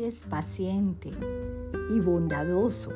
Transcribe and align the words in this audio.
es 0.00 0.22
paciente 0.22 1.10
y 1.90 2.00
bondadoso. 2.00 2.92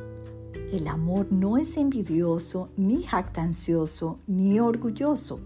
El 0.72 0.86
amor 0.86 1.26
no 1.30 1.58
es 1.58 1.76
envidioso, 1.76 2.70
ni 2.76 3.02
jactancioso, 3.02 4.20
ni 4.26 4.60
orgulloso. 4.60 5.40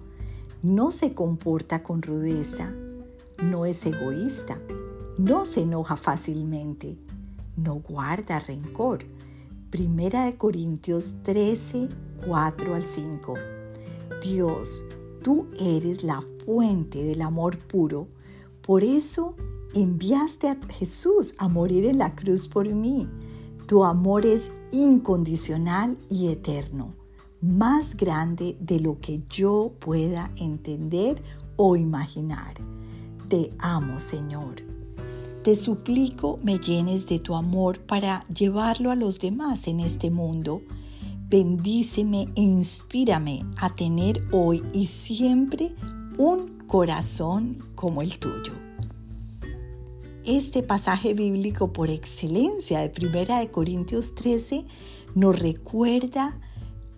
No 0.62 0.90
se 0.90 1.14
comporta 1.14 1.82
con 1.82 2.02
rudeza, 2.02 2.74
no 3.42 3.64
es 3.64 3.84
egoísta, 3.86 4.60
no 5.16 5.46
se 5.46 5.62
enoja 5.62 5.96
fácilmente, 5.96 6.98
no 7.56 7.76
guarda 7.76 8.38
rencor. 8.38 9.04
Primera 9.70 10.26
de 10.26 10.36
Corintios 10.36 11.22
13, 11.22 11.88
4 12.26 12.74
al 12.74 12.88
5. 12.88 13.34
Dios, 14.22 14.84
tú 15.22 15.46
eres 15.58 16.02
la 16.02 16.20
fuente 16.44 17.02
del 17.02 17.22
amor 17.22 17.56
puro, 17.58 18.08
por 18.60 18.84
eso 18.84 19.34
enviaste 19.74 20.48
a 20.48 20.58
Jesús 20.70 21.34
a 21.38 21.48
morir 21.48 21.84
en 21.84 21.98
la 21.98 22.14
cruz 22.14 22.48
por 22.48 22.68
mí. 22.68 23.08
Tu 23.66 23.84
amor 23.84 24.26
es 24.26 24.52
incondicional 24.72 25.96
y 26.08 26.28
eterno, 26.28 26.94
más 27.40 27.96
grande 27.96 28.56
de 28.60 28.80
lo 28.80 28.98
que 29.00 29.22
yo 29.28 29.72
pueda 29.78 30.32
entender 30.36 31.22
o 31.56 31.76
imaginar. 31.76 32.54
Te 33.28 33.50
amo, 33.58 34.00
Señor. 34.00 34.56
Te 35.44 35.56
suplico 35.56 36.38
me 36.42 36.58
llenes 36.58 37.06
de 37.06 37.18
tu 37.18 37.34
amor 37.34 37.80
para 37.86 38.26
llevarlo 38.28 38.90
a 38.90 38.96
los 38.96 39.20
demás 39.20 39.68
en 39.68 39.80
este 39.80 40.10
mundo. 40.10 40.62
Bendíceme 41.28 42.28
e 42.34 42.40
inspírame 42.42 43.46
a 43.56 43.70
tener 43.74 44.20
hoy 44.32 44.62
y 44.74 44.86
siempre 44.86 45.74
un 46.18 46.58
corazón 46.66 47.56
como 47.74 48.02
el 48.02 48.18
tuyo. 48.18 48.69
Este 50.26 50.62
pasaje 50.62 51.14
bíblico 51.14 51.72
por 51.72 51.88
excelencia 51.88 52.80
de 52.80 52.90
Primera 52.90 53.38
de 53.38 53.48
Corintios 53.48 54.14
13 54.14 54.66
nos 55.14 55.38
recuerda 55.38 56.38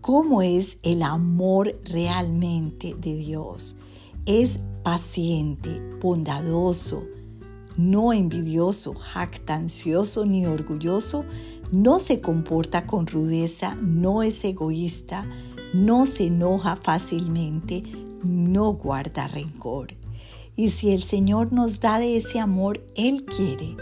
cómo 0.01 0.43
es 0.43 0.81
el 0.83 1.05
amor 1.05 1.81
realmente 1.85 2.97
de 2.99 3.15
Dios. 3.15 3.77
Es 4.27 4.59
paciente, 4.83 5.81
bondadoso, 6.01 7.07
no 7.77 8.13
envidioso, 8.13 8.95
jactancioso 8.95 10.27
ni 10.27 10.45
orgulloso, 10.47 11.25
no 11.71 12.01
se 12.01 12.21
comporta 12.21 12.89
con 12.89 13.07
rudeza, 13.07 13.77
no 13.77 14.25
es 14.25 14.45
egoísta, 14.45 15.31
no 15.73 16.07
se 16.07 16.27
enoja 16.27 16.75
fácilmente, 16.75 17.85
no 18.25 18.73
guarda 18.73 19.29
rencor. 19.29 20.02
Y 20.57 20.71
si 20.71 20.93
el 20.93 21.03
Señor 21.03 21.53
nos 21.53 21.81
da 21.81 21.99
de 21.99 22.17
ese 22.17 22.39
amor, 22.39 22.85
Él 22.95 23.25
quiere 23.25 23.77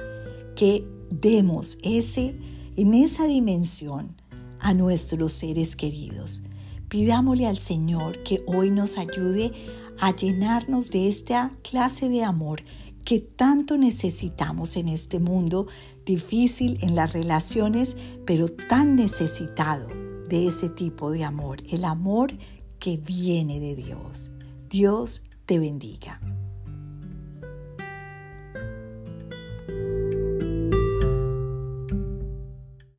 que 0.56 0.86
demos 1.10 1.78
ese, 1.82 2.36
en 2.76 2.94
esa 2.94 3.26
dimensión 3.26 4.16
a 4.60 4.74
nuestros 4.74 5.32
seres 5.32 5.74
queridos. 5.76 6.44
Pidámosle 6.88 7.46
al 7.46 7.58
Señor 7.58 8.22
que 8.22 8.42
hoy 8.46 8.70
nos 8.70 8.98
ayude 8.98 9.52
a 10.00 10.14
llenarnos 10.14 10.90
de 10.90 11.08
esta 11.08 11.56
clase 11.62 12.08
de 12.08 12.24
amor 12.24 12.62
que 13.04 13.18
tanto 13.18 13.76
necesitamos 13.76 14.76
en 14.76 14.88
este 14.88 15.18
mundo 15.18 15.66
difícil 16.04 16.78
en 16.82 16.94
las 16.94 17.12
relaciones, 17.12 17.96
pero 18.26 18.48
tan 18.48 18.96
necesitado 18.96 19.88
de 20.28 20.46
ese 20.48 20.68
tipo 20.68 21.10
de 21.10 21.24
amor, 21.24 21.62
el 21.68 21.84
amor 21.84 22.34
que 22.78 22.96
viene 22.96 23.58
de 23.58 23.76
Dios. 23.76 24.32
Dios 24.68 25.22
te 25.50 25.58
bendiga. 25.58 26.29